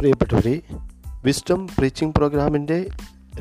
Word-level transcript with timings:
പ്രിയപ്പെട്ടവരെ 0.00 0.62
wisdom 1.24 1.66
preaching 1.66 2.12
പ്രോഗ്രാമിന്റെ 2.12 2.88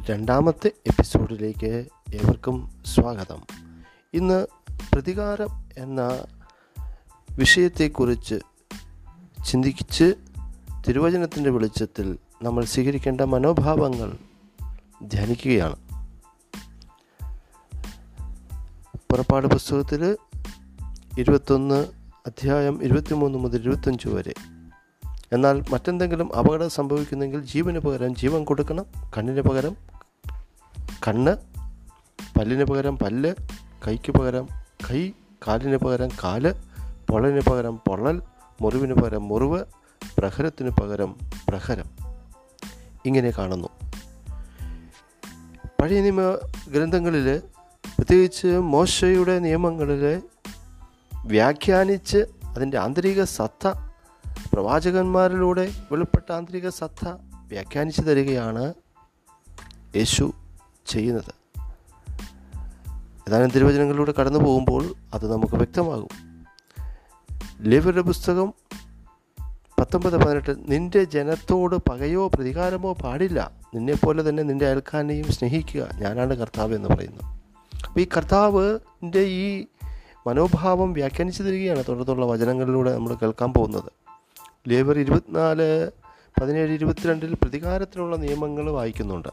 രണ്ടാമത്തെ 0.10 0.68
എപ്പിസോഡിലേക്ക് 0.68 1.86
ഏവർക്കും 2.14 2.72
സ്വാഗതം. 2.86 3.44
ഇന്ന് 4.14 4.48
പ്രതികാരം 4.94 5.66
എന്ന 5.78 6.26
വിഷയത്തെക്കുറിച്ച് 7.32 8.36
ചിന്തിച്ച് 9.46 10.14
തിരുവചനത്തിന്റെ 10.88 11.50
വെളിച്ചത്തിൽ 11.50 12.18
നമ്മൾ 12.44 12.66
സ്വീകരിക്കേണ്ട 12.66 13.22
മനോഭാവങ്ങൾ 13.22 14.18
ധ്യാനിക്കുകയാണ്. 15.04 15.76
പുറപ്പാട് 19.12 19.48
പുസ്തകത്തിൽ 19.48 20.18
ഇരുപത്തൊന്ന് 21.20 21.88
അധ്യായം 22.26 22.84
ഇരുപത്തിമൂന്ന് 22.84 23.40
മുതൽ 23.40 23.62
ഇരുപത്തഞ്ച് 23.62 24.08
വരെ 24.08 24.34
എന്നാൽ 25.32 25.64
മറ്റെന്തെങ്കിലും 25.70 26.36
അപകടം 26.36 26.70
സംഭവിക്കുന്നെങ്കിൽ 26.70 27.42
ജീവന് 27.42 27.80
പകരം 27.80 28.16
ജീവൻ 28.16 28.44
കൊടുക്കണം. 28.44 28.86
കണ്ണിന് 29.18 29.42
പകരം 29.42 29.78
കണ്ണ് 31.08 31.38
പല്ലിന് 32.40 32.64
പകരം 32.64 32.98
പല്ല് 32.98 33.34
കൈക്ക് 33.88 34.12
പകരം 34.12 34.48
കൈ 34.92 35.12
കാലിന് 35.48 35.78
പകരം 35.78 36.10
കാൽ 36.24 36.54
പൊള്ളലിന് 37.10 37.42
പകരം 37.42 37.80
പൊള്ളൽ 37.88 38.22
മുറിവിന് 38.62 38.94
പകരം 38.94 39.28
മുറിവ് 39.28 39.66
പ്രഹരത്തിന് 40.18 40.70
പകരം 40.70 41.16
പ്രഹരം. 41.50 41.86
ഇങ്ങനെ 43.06 43.30
കാണുന്നു. 43.30 43.68
പഴയ 45.82 46.02
നിയമ 46.02 46.38
ഗ്രന്ഥങ്ങളിൽ 46.72 47.42
പ്രത്യേകിച്ച് 47.98 48.48
മോശയുടെ 48.48 49.40
നിയമങ്ങളിൽ 49.40 50.22
വ്യാഖ്യാനിച്ച് 51.26 52.18
അതിന്റെ 52.44 52.78
ആന്തരിക 52.78 53.24
സത്ത 53.24 53.89
പ്രവാചകന്മാരിലൂടെ 54.54 55.72
വെളിപ്പെട്ട 55.92 56.32
ആന്തരിക 56.32 56.70
സത്ത 56.70 57.08
വ്യാഖ്യാനിച്ചു 57.48 58.02
തരികയാണ് 58.02 58.74
യേശു 59.96 60.34
ചെയ്യുന്നത്. 60.86 61.40
ഏതാനും 63.30 63.50
തിരുവചനങ്ങളിലൂടെ 63.50 64.14
കടന്നു 64.20 64.40
പോകുമ്പോൾ 64.40 64.94
അത് 65.14 65.32
നമുക്ക് 65.32 65.56
വ്യക്തമാകും. 65.56 66.08
ലേവരുടെ 67.62 68.02
പുസ്തകം 68.02 68.54
പത്തൊമ്പത് 69.80 70.18
പതിനെട്ട് 70.18 70.56
നിന്റെ 70.72 71.04
ജനത്തോട് 71.04 71.76
പകയോ 71.90 72.28
പ്രതികാരമോ 72.28 72.94
പാടില്ല. 72.94 73.52
നിന്നെപ്പോലെ 73.76 74.30
തന്നെ 74.30 74.44
നിന്റെ 74.44 74.66
അയൽക്കാരനെയും 74.66 75.32
സ്നേഹിക്കുക 75.32 75.90
ഞാനാണ് 75.96 76.34
കർത്താവ് 76.34 76.76
എന്ന് 76.76 76.90
പറയുന്നു. 76.90 77.22
അപ്പോൾ 77.88 78.00
ഈ 78.00 78.08
കർത്താവിന്റെ 78.18 79.20
ഈ 79.20 79.66
മനോഭാവം 80.28 80.94
വ്യാഖ്യാനിച്ചു 80.94 81.44
തരികയാണ് 81.44 81.84
തുടർന്നുള്ള 81.90 82.26
വചനങ്ങളിലൂടെ 82.26 82.94
നമ്മൾ 82.94 83.16
കേൾക്കാൻ 83.16 83.54
പോകുന്നത്. 83.54 83.92
ലേബർ 84.68 85.00
ഇരുപത്തിനാല് 85.00 85.92
പതിനേഴ് 86.42 86.74
ഇരുപത്തിരണ്ടിൽ 86.74 87.34
പ്രതികാരത്തിനുള്ള 87.34 88.16
നിയമങ്ങൾ 88.16 88.70
വായിക്കുന്നുണ്ട്. 88.70 89.28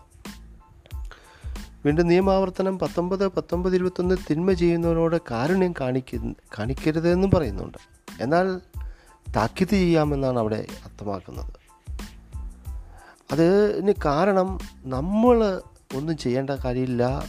വീണ്ടും 1.85 2.09
നിയമാവർത്തനം 2.09 2.79
പത്തൊമ്പത് 2.79 3.29
പത്തൊമ്പത് 3.29 3.75
ഇരുപത്തൊന്ന് 3.75 4.15
തിന്മ 4.31 4.53
ചെയ്യുന്നവരോട് 4.53 5.17
കാരുണ്യം 5.31 5.75
കാണിക്ക 5.81 6.33
കാണിക്കരുതെന്നും 6.59 7.31
പറയുന്നുണ്ട്. 7.31 7.79
എന്നാൽ 8.21 8.59
താക്കീത് 9.37 9.69
ചെയ്യാമെന്നാണ് 9.69 10.39
അവിടെ 10.39 10.67
അർത്ഥമാക്കുന്നത്. 10.85 11.53
അതിന് 13.33 13.93
കാരണം 14.05 14.59
നമ്മൾ 14.85 15.61
ഒന്നും 15.95 16.17
ചെയ്യേണ്ട 16.17 16.51
കാര്യമില്ല. 16.51 17.27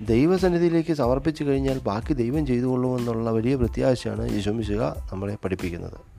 ദൈവസന്നിധിയിലേക്ക് 0.00 0.92
സമർപ്പിച്ചു 0.92 1.44
കഴിഞ്ഞാൽ 1.44 1.78
ബാക്കി 1.78 2.12
ദൈവം 2.12 2.46
ചെയ്തുകൊള്ളുമെന്നുള്ള 2.46 3.30
വലിയ 3.30 3.56
പ്രത്യാശയാണ് 3.56 4.32
യേശുമിശുക 4.32 5.08
നമ്മളെ 5.12 5.36
പഠിപ്പിക്കുന്നത്. 5.44 6.11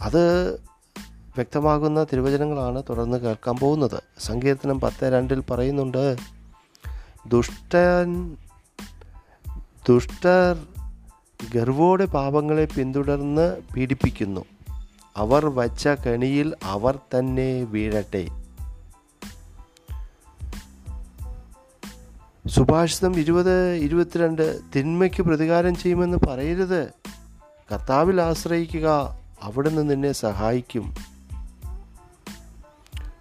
അത് 0.00 0.52
വ്യക്തമാകുന്ന 1.36 2.04
തിരുവചനങ്ങളാണ് 2.04 2.82
തുടർന്ന് 2.90 3.18
കേൾക്കാൻ 3.18 3.56
പോകുന്നത്. 3.56 4.02
സങ്കീർത്തനം 4.18 4.80
പത്ത് 4.80 5.12
രണ്ടിൽ 5.12 5.40
പറയുന്നുണ്ട് 5.40 6.16
ദുഷ്ടൻ 7.26 8.36
ദുഷ്ടർ 9.88 10.66
ഗർവോടെ 11.54 12.04
പാപങ്ങളെ 12.04 12.64
പിന്തുടർന്ന് 12.64 13.60
പീഡിപ്പിക്കുന്നു. 13.76 14.44
അവർ 15.16 15.46
വച്ച 15.46 15.88
കണിയിൽ 15.88 16.54
അവർ 16.62 16.98
തന്നെ 17.18 17.62
വീഴട്ടെ. 17.62 18.26
സുഭാഷിതം 22.48 23.20
ഇരുപത് 23.20 23.74
ഇരുപത്തിരണ്ട് 23.74 24.60
തിന്മയ്ക്ക് 24.76 25.22
പ്രതികാരം 25.22 25.76
ചെയ്യുമെന്ന് 25.76 26.26
പറയരുത്. 26.28 26.88
കർത്താവിൽ 27.72 28.20
ആശ്രയിക്കുക. 28.20 29.18
അവിടുന്ന് 29.42 29.90
നിന്നെ 29.90 30.12
സഹായിക്കും. 30.12 30.94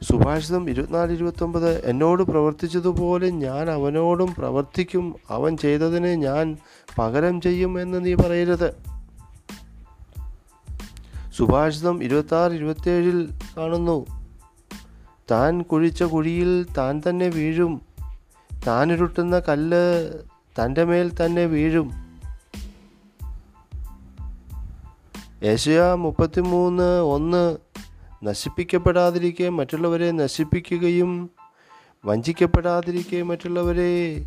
സുഭാഷിതം 0.02 0.70
ഇരുപത്തിനാല് 0.70 1.12
ഇരുപത്തൊമ്പത് 1.12 1.90
എന്നോട് 1.90 2.24
പ്രവർത്തിച്ചതുപോലെ 2.24 3.30
ഞാൻ 3.30 3.70
അവനോടും 3.70 4.36
പ്രവർത്തിക്കും. 4.38 5.16
അവൻ 5.30 5.58
ചെയ്തതിന് 5.58 6.08
ഞാൻ 6.08 6.58
പകരം 6.98 7.42
ചെയ്യും 7.42 7.82
എന്ന് 7.82 8.06
നീ 8.06 8.16
പറയരുത്. 8.16 8.76
സുഭാഷിതം 11.38 12.04
ഇരുപത്താറ് 12.04 12.52
ഇരുപത്തേഴിൽ 12.52 13.30
കാണുന്നു 13.58 14.06
താൻ 15.32 15.62
കുഴിച്ച 15.62 16.04
കുഴിയിൽ 16.04 16.66
താൻ 16.78 17.02
തന്നെ 17.10 17.28
വീഴും. 17.28 17.82
താനിരുട്ടുന്ന 18.68 19.40
കല്ല് 19.40 20.14
തന്റെ 20.62 20.84
മേൽ 20.84 21.12
തന്നെ 21.26 21.46
വീഴും. 21.46 22.07
ഏഷ്യ 25.44 25.82
മുപ്പത്തിമൂന്ന് 25.94 27.02
ഒന്ന് 27.02 27.58
നശിപ്പിക്കപ്പെടാതിരിക്കെ 28.24 29.50
മറ്റുള്ളവരെ 29.50 30.12
നശിപ്പിക്കുകയും 30.12 31.30
വഞ്ചിക്കപ്പെടാതിരിക്കെ 32.06 33.22
മറ്റുള്ളവരെ 33.22 34.26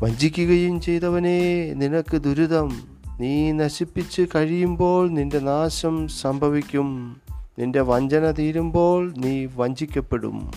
വഞ്ചിക്കുകയും 0.00 0.80
ചെയ്തവനെ 0.80 1.72
നിനക്ക് 1.74 2.16
ദുരിതം. 2.16 2.80
നീ 3.20 3.52
നശിപ്പിച്ച് 3.52 4.26
കഴിയുമ്പോൾ 4.34 5.08
നിന്റെ 5.08 5.38
നാശം 5.38 6.08
സംഭവിക്കും. 6.08 7.16
നിന്റെ 7.58 7.80
വഞ്ചന 7.80 8.30
തീരുമ്പോൾ 8.30 9.14
നീ 9.16 9.46
വഞ്ചിക്കപ്പെടും. 9.56 10.52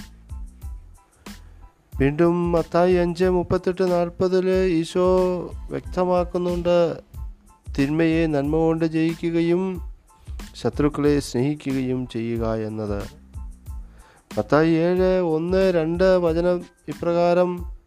വീണ്ടും 2.00 2.52
മത്തായി 2.52 2.94
അഞ്ച് 2.94 3.26
മുപ്പത്തെട്ട് 3.26 3.92
നാൽപ്പതിൽ 3.92 4.50
ഈശോ 4.50 5.18
വ്യക്തമാക്കുന്നുണ്ട് 5.70 7.11
തിന്മയെ 7.80 8.28
നന്മ 8.28 8.56
കൊണ്ട് 8.56 8.86
ജയിക്കുകയും 8.86 9.82
ശത്രുക്കളെ 10.56 11.20
സ്നേഹിക്കുകയും 11.20 12.08
ചെയ്യുക 12.08 12.54
എന്നത്. 12.54 13.04
പത്തായി 14.38 14.70
ഏഴ് 14.70 15.20
ഒന്ന് 15.20 15.72
രണ്ട് 15.72 16.04
വചനം 16.04 16.62
ഇപ്രകാരം 16.88 17.78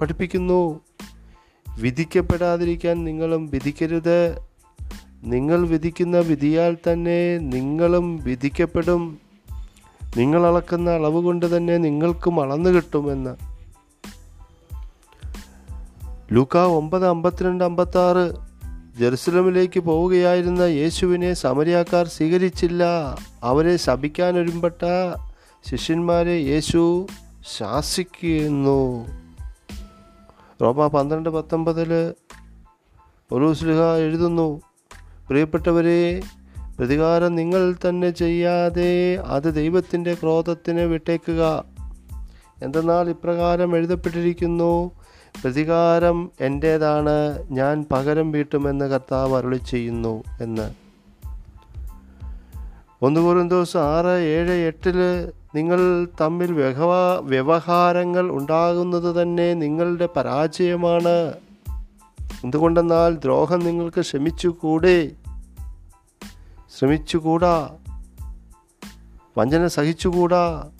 പഠിപ്പിക്കുന്നു. 0.00 0.80
വിധിക്കപ്പെടാതിരിക്കാൻ 1.78 3.04
നിങ്ങളും 3.04 3.46
വിധിക്കരുത്. 3.46 4.38
നിങ്ങൾ 5.24 5.66
വിധിക്കുന്ന 5.66 6.18
വിധിയാൽ 6.18 6.76
തന്നെ 6.92 7.38
നിങ്ങളും 7.38 8.16
വിധിക്കപ്പെടും. 8.16 9.18
നിങ്ങൾ 10.16 10.46
അളക്കുന്ന 10.46 10.90
അളവ് 10.90 11.22
കൊണ്ട് 11.22 11.56
തന്നെ 11.56 11.76
നിങ്ങൾക്കും 11.76 12.40
അളന്നു 12.40 12.70
കിട്ടുമെന്ന് 12.70 13.36
ലൂക്ക 16.32 16.56
ഒമ്പത് 16.56 17.08
അമ്പത്തിരണ്ട് 17.08 17.64
അമ്പത്തി 17.64 17.98
ആറ് 17.98 18.47
ജെറുസലമിലേക്ക് 18.98 19.80
പോവുകയായിരുന്ന 19.80 20.62
യേശുവിനെ 20.62 21.34
സമരിയാക്കാർ 21.34 22.06
സ്വീകരിച്ചില്ല. 22.06 22.84
അവരെ 23.42 23.76
ശപിക്കാനൊരുമ്പെട്ട 23.76 24.82
ശിഷ്യന്മാരെ 25.70 26.36
യേശു 26.36 27.06
ശാസിക്കുന്നു. 27.58 29.06
റോമ 30.62 30.86
പന്ത്രണ്ട് 30.86 31.28
പത്തൊമ്പതിൽ 31.28 32.14
ഒറൂസ്ലിഹ 33.32 33.80
എഴുതുന്നു 33.80 34.60
പ്രിയപ്പെട്ടവരെ 35.28 36.20
പ്രതികാരം 36.78 37.34
നിങ്ങൾ 37.34 37.76
തന്നെ 37.88 38.10
ചെയ്യാതെ 38.10 39.16
അത് 39.16 39.54
ദൈവത്തിന്റെ 39.54 40.14
ക്രോധത്തിന് 40.14 40.80
വിട്ടേക്കുക. 40.80 41.64
എന്തെന്നാൽ 42.62 43.08
ഇപ്രകാരം 43.10 43.76
എഴുതപ്പെട്ടിരിക്കുന്നു. 43.76 44.90
പ്രതികാരം 45.42 46.30
എന്റേതാണ് 46.40 47.42
ഞാൻ 47.50 47.86
പകരം 47.92 48.32
വീട്ടുമെന്ന് 48.32 48.84
കർത്താവ് 48.84 49.36
അരുളി 49.36 49.56
ചെയ്യുന്നു 49.56 50.24
എന്ന്. 50.40 50.74
ഒന്ന് 53.02 53.50
ദിവസം 53.50 53.80
ആറ് 53.80 54.22
ഏഴ് 54.22 54.50
എട്ടിൽ 54.50 54.96
നിങ്ങൾ 55.54 56.08
തമ്മിൽ 56.20 56.52
വ്യവഹാ 56.52 57.20
വ്യവഹാരങ്ങൾ 57.22 58.30
ഉണ്ടാകുന്നത് 58.30 59.22
തന്നെ 59.22 59.54
നിങ്ങളുടെ 59.54 60.08
പരാജയമാണ്. 60.16 61.32
എന്തുകൊണ്ടെന്നാൽ 62.44 63.14
ദ്രോഹം 63.14 63.58
നിങ്ങൾക്ക് 63.58 64.00
ശ്രമിച്ചുകൂടെ? 64.00 65.10
ശ്രമിച്ചുകൂടാ? 66.78 67.70
വഞ്ചന 69.38 69.66
സഹിച്ചുകൂടാ? 69.66 70.70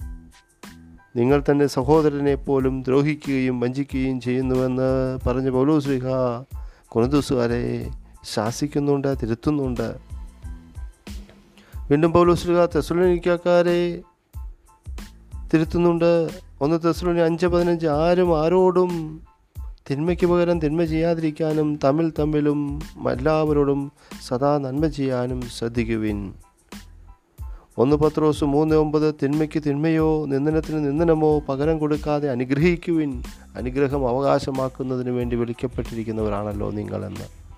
നിങ്ങൾ 1.17 1.43
തന്റെ 1.51 1.67
സഹോദരനെ 1.67 2.35
പോലും 2.35 2.83
ദ്രോഹിക്കുകയും 2.83 3.61
വഞ്ചിക്കുകയും 3.61 4.21
ചെയ്യുന്നുവെന്ന് 4.21 5.19
പറഞ്ഞ 5.27 5.51
പൗലോസ്ലിഹ 5.51 6.07
കൊനദൂസുകാരെ 6.89 7.91
ശാസിക്കുന്നുണ്ട് 8.35 9.17
തിരുത്തുന്നുണ്ട്. 9.23 9.97
വീണ്ടും 11.91 12.13
പൗലോസ്ലിക 12.13 12.67
തെസുലിക്കാക്കാരെ 12.67 14.03
തിരുത്തുന്നുണ്ട്. 15.55 16.29
ഒന്ന് 16.61 16.79
തെസ്സലോനി 16.85 17.21
അഞ്ച് 17.21 17.47
പതിനഞ്ച് 17.47 17.87
ആരും 17.87 18.45
ആരോടും 18.45 19.23
തിന്മയ്ക്ക് 19.91 20.27
പകരം 20.27 20.61
തിന്മ 20.61 20.85
ചെയ്യാതിരിക്കാനും 20.85 21.79
തമ്മിൽ 21.85 22.13
തമ്മിലും 22.19 22.81
എല്ലാവരോടും 23.11 23.93
സദാ 24.29 24.59
നന്മ 24.59 24.87
ചെയ്യാനും 24.87 25.41
ശ്രദ്ധിക്കുവിൻ. 25.41 26.35
ഒന്ന് 27.79 27.97
പത്രോസ് 27.97 28.45
മൂന്ന് 28.45 28.75
ഒമ്പത് 28.75 29.15
തിന്മയ്ക്ക് 29.23 29.63
തിന്മയോ 29.67 30.27
നിന്ദനത്തിന് 30.27 30.87
നിന്ദനമോ 30.87 31.39
പകരം 31.39 31.79
കൊടുക്കാതെ 31.79 32.31
അനുഗ്രഹിക്കുവിൻ. 32.31 33.23
അനുഗ്രഹം 33.57 34.09
അവകാശമാക്കുന്നതിന് 34.09 35.11
വേണ്ടി 35.11 35.37
വിളിക്കപ്പെട്ടിരിക്കുന്നവരാണല്ലോ 35.37 36.71
നിങ്ങളെന്ന്. 36.71 37.49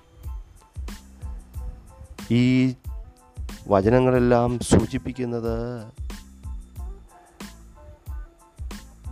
ഈ 2.35 2.75
വചനങ്ങളെല്ലാം 3.69 4.59
സൂചിപ്പിക്കുന്നത് 4.59 5.85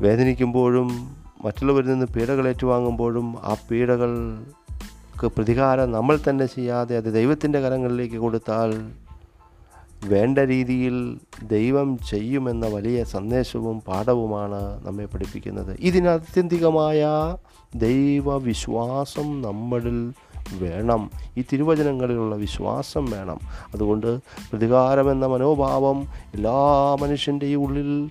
വേദനിക്കുമ്പോഴും 0.01 1.17
മറ്റുള്ളവരിൽ 1.45 1.89
നിന്ന് 1.89 2.07
പീഡകൾ 2.07 2.49
ഏറ്റുവാങ്ങുമ്പോഴും 2.49 3.37
ആ 3.43 3.57
പീഡകൾക്ക് 3.71 5.27
പ്രതികാരം 5.27 5.93
നമ്മൾ 5.93 6.19
തന്നെ 6.29 6.47
ചെയ്യാതെ 6.47 6.97
അത് 6.97 7.15
ദൈവത്തിന്റെ 7.15 7.61
കരങ്ങളിലേക്ക് 7.61 8.17
കൊടുത്താൽ 8.17 8.93
വേണ്ട 10.05 10.39
രീതിയിൽ 10.39 11.19
ദൈവം 11.43 11.99
ചെയ്യുമെന്ന 12.11 12.67
വലിയ 12.67 13.05
സന്ദേശവും 13.05 13.81
പാഠവുമാണ് 13.81 14.87
നമ്മെ 14.87 15.05
പഠിപ്പിക്കുന്നത്. 15.07 15.77
ഇതിനത്യന്തികമായ 15.81 17.07
ദൈവവിശ്വാസം 17.75 19.43
നമ്മളിൽ 19.43 20.13
വേണം. 20.53 21.11
ഈ 21.39 21.45
തിരുവചനങ്ങളിലുള്ള 21.53 22.37
വിശ്വാസം 22.37 23.07
വേണം. 23.07 23.39
അതുകൊണ്ട് 23.75 24.19
പ്രതികാരമെന്ന 24.19 25.27
മനോഭാവം 25.27 26.07
എല്ലാ 26.35 26.97
മനുഷ്യന്റെയും 27.03 27.63
ഉള്ളിൽ 27.63 28.11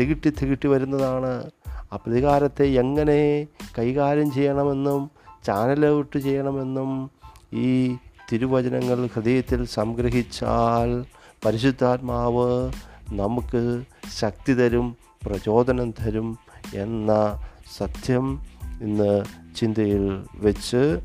തികിട്ടി 0.00 0.30
തികിട്ടി 0.30 0.68
വരുന്നതാണ്. 0.68 1.50
ആ 1.92 1.96
പ്രതികാരത്തെ 1.96 2.64
എങ്ങനെ 2.64 3.46
കൈകാര്യം 3.78 4.30
ചെയ്യണമെന്നും 4.32 5.10
ചാനൽ 5.46 5.86
ഔട്ട് 5.86 6.18
ചെയ്യണമെന്നും 6.18 7.10
ഈ 7.52 7.96
തിരുവചനങ്ങൾ 8.32 9.06
ഹൃദയത്തിൽ 9.06 9.66
സംഗ്രഹിച്ചാൽ 9.66 11.17
പരിശുദ്ധാത്മാവ് 11.44 12.72
നമുക്ക് 13.12 13.82
ശക്തി 14.18 14.52
തരും 14.52 14.96
പ്രചോദനം 15.26 15.90
തരും 15.90 16.38
എന്ന 16.74 17.42
സത്യം 17.76 18.42
ഇന്ന് 18.80 19.24
ചിന്തയിൽ 19.56 20.22
വെച്ച് 20.34 21.00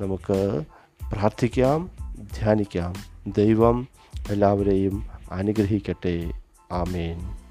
നമുക്ക് 0.00 0.62
പ്രാർത്ഥിക്കാം 1.12 1.90
ധ്യാനിക്കാം. 2.34 2.92
ദൈവം 3.26 3.88
എല്ലാവരെയും 4.30 5.06
അനുഗ്രഹിക്കട്ടെ. 5.32 6.30
ആമേൻ. 6.72 7.45